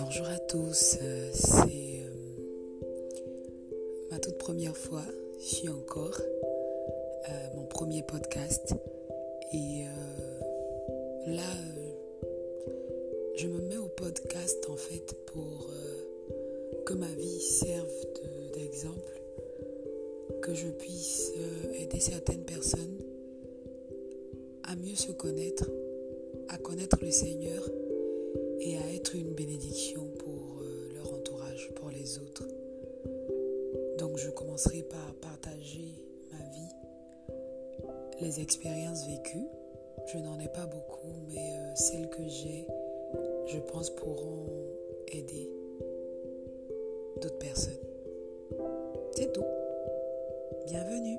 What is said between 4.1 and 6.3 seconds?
ma toute première fois, je suis encore,